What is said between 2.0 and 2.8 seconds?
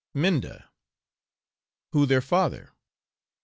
their father?'